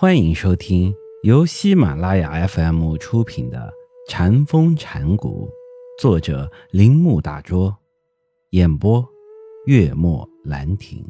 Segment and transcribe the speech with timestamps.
[0.00, 3.58] 欢迎收听由喜马拉雅 FM 出品的
[4.08, 5.48] 《禅风禅谷，
[6.00, 7.76] 作者铃木大拙，
[8.50, 9.04] 演播
[9.66, 11.04] 月末兰亭。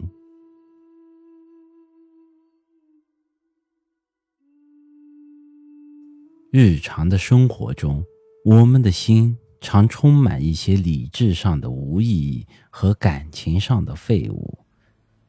[6.51, 8.03] 日常的生活中，
[8.47, 14.61] 我们的心常充满一些理智上的无意义和感情上的废物，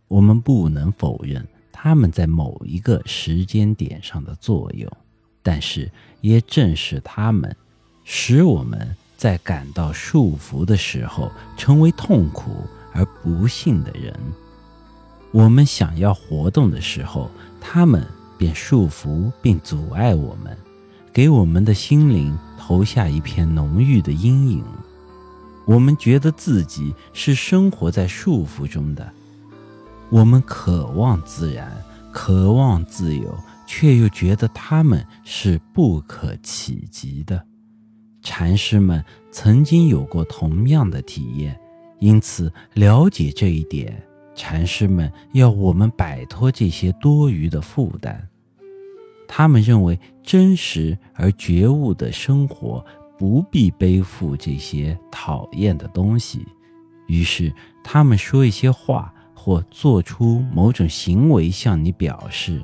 [0.08, 1.46] 我们不能否认。
[1.82, 4.92] 他们在某一个时间点上的作用，
[5.42, 5.90] 但是
[6.20, 7.56] 也正是他们，
[8.04, 12.52] 使我们在感到束缚的时候成为痛苦
[12.92, 14.14] 而不幸的人。
[15.32, 18.06] 我们想要活动的时候，他们
[18.38, 20.58] 便束缚并阻碍我们，
[21.14, 24.66] 给我们的心灵投下一片浓郁的阴影。
[25.66, 29.14] 我们觉得自己是生活在束缚中的。
[30.12, 31.72] 我们渴望自然，
[32.12, 37.46] 渴望自由，却又觉得他们是不可企及的。
[38.24, 41.60] 禅师们曾经有过同样的体验，
[42.00, 44.02] 因此了解这一点。
[44.34, 48.28] 禅师们要我们摆脱这些多余的负担。
[49.28, 52.84] 他们认为真实而觉悟的生活
[53.18, 56.48] 不必背负这些讨厌的东西。
[57.08, 57.54] 于是
[57.84, 59.14] 他们说一些话。
[59.42, 62.62] 或做出某种行为向你表示，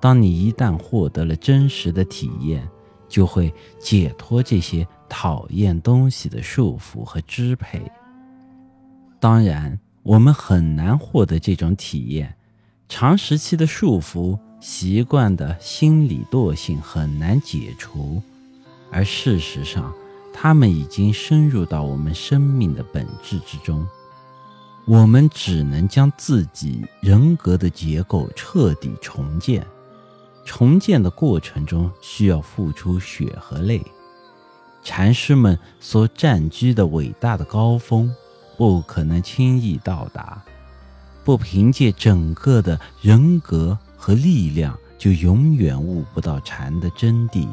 [0.00, 2.68] 当你一旦获得了真实的体验，
[3.08, 7.80] 就会解脱这些讨厌东西的束缚和支配。
[9.20, 12.34] 当然，我们很难获得这种体验，
[12.88, 18.20] 长时期的束缚、习惯的心理惰性很难解除，
[18.90, 19.94] 而事实上，
[20.34, 23.86] 它们已经深入到我们生命的本质之中。
[24.84, 29.64] 我们只能将自己人格的结构彻底重建，
[30.44, 33.80] 重建的过程中需要付出血和泪。
[34.82, 38.12] 禅师们所占据的伟大的高峰，
[38.56, 40.42] 不可能轻易到达。
[41.24, 47.46] 不凭借整个的人格和力量，就永远悟不到禅的真谛。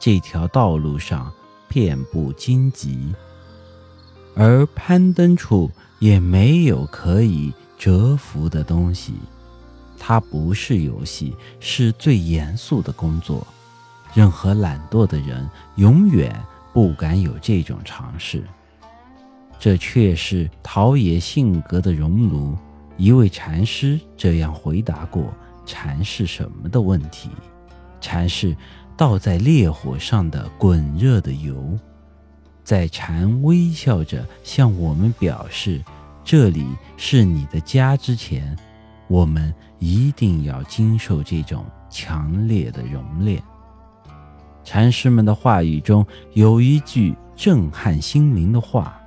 [0.00, 1.32] 这条道路上
[1.68, 3.14] 遍布荆棘，
[4.38, 5.68] 而攀登处。
[6.00, 9.14] 也没有可以折服的东西，
[9.98, 13.44] 它不是游戏，是最严肃的工作。
[14.14, 16.32] 任何懒惰的人永远
[16.72, 18.44] 不敢有这种尝试。
[19.58, 22.56] 这却是陶冶性格的熔炉。
[22.96, 25.34] 一位禅师这样回答过
[25.66, 27.28] 禅是什么的问题：
[28.00, 28.56] 禅是
[28.96, 31.76] 倒在烈火上的滚热的油。
[32.68, 35.82] 在禅微笑着向我们表示，
[36.22, 36.66] 这里
[36.98, 38.54] 是你的家之前，
[39.06, 43.42] 我们一定要经受这种强烈的熔炼。
[44.64, 49.00] 禅师们的话语中有一句震撼心灵的话：“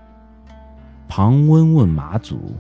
[1.08, 2.56] 庞温问马祖，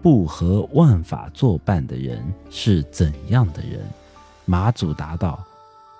[0.00, 3.82] 不和万法作伴的人是怎样的人？”
[4.46, 5.44] 马祖答道：“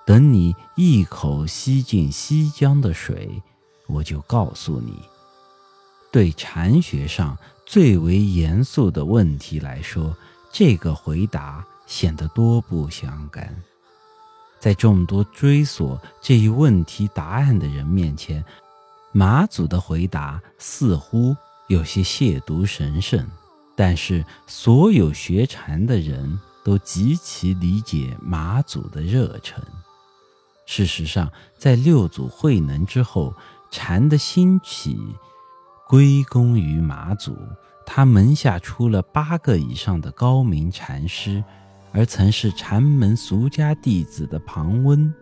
[0.07, 3.29] 等你一口吸尽西江的水。”
[3.87, 4.99] 我就告诉你，
[6.11, 10.15] 对禅学上最为严肃的问题来说，
[10.51, 13.55] 这个回答显得多不相干。
[14.59, 18.43] 在众多追索这一问题答案的人面前，
[19.11, 21.35] 马祖的回答似乎
[21.67, 23.27] 有些亵渎神圣。
[23.75, 29.61] 但是，所有学禅的人都极其理解马祖的热忱。
[30.65, 33.33] 事实上，在六祖慧能之后，
[33.71, 34.97] 禅的兴起
[35.87, 37.37] 归功于马祖，
[37.85, 41.43] 他门下出了八个以上的高明禅师，
[41.91, 45.13] 而曾是禅门俗家弟子的庞温，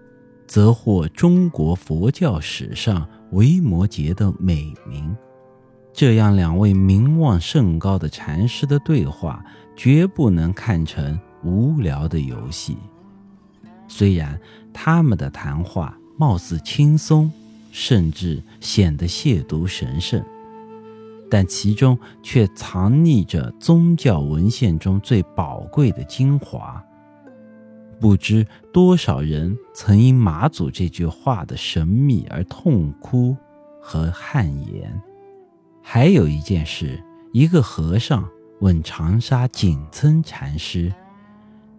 [0.47, 5.15] 则获中国佛教史上维摩诘的美名。
[5.91, 9.43] 这样两位名望甚高的禅师的对话，
[9.75, 12.77] 绝不能看成无聊的游戏。
[13.87, 14.39] 虽然
[14.73, 17.31] 他们的谈话貌似轻松。
[17.73, 20.23] 甚至显得亵渎神圣，
[21.27, 26.81] 但其中却藏匿着宗教文献中最宝贵的精华。
[27.99, 33.35] 不知多少人曾因马祖这句话的神秘而痛哭
[33.81, 35.01] 和汗颜。
[35.81, 38.29] 还有一件事，一个和尚
[38.59, 40.93] 问长沙景岑禅师：“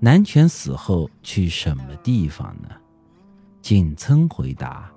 [0.00, 2.69] 南拳死后去什么地方呢？”
[3.62, 4.90] 景岑回答。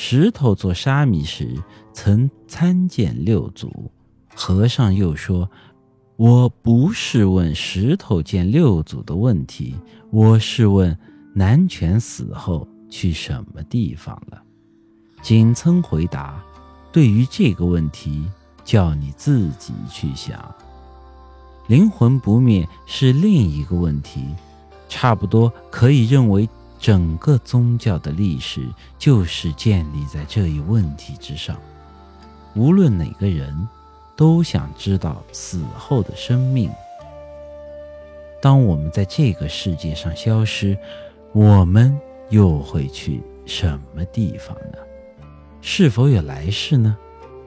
[0.00, 1.60] 石头做沙弥时，
[1.92, 3.90] 曾参见六祖。
[4.32, 5.50] 和尚又说
[6.14, 9.74] ：“我不是问石头见六祖的问题，
[10.12, 10.96] 我是问
[11.34, 14.40] 南拳死后去什么地方了。
[15.20, 16.40] 景岑回答
[16.92, 18.24] ：“对于这个问题，
[18.62, 20.38] 叫你自己去想。
[21.66, 24.24] 灵魂不灭是另一个问题，
[24.88, 26.48] 差不多可以认为。”
[26.78, 28.66] 整个宗教的历史
[28.98, 31.56] 就是建立在这一问题之上。
[32.54, 33.68] 无论哪个人，
[34.16, 36.70] 都想知道死后的生命。
[38.40, 40.78] 当我们在这个世界上消失，
[41.32, 41.96] 我们
[42.30, 44.78] 又会去什么地方呢？
[45.60, 46.96] 是否有来世呢？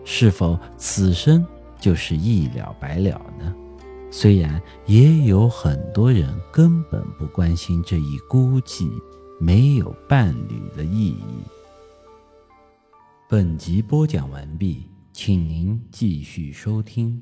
[0.04, 1.46] 是否此生
[1.80, 3.54] 就是一了百了呢？
[4.12, 8.92] 虽然也有很多人根本不关心这一孤寂。
[9.44, 11.24] 没有伴侣的意义。
[13.28, 17.20] 本集播讲完毕，请您继续收听。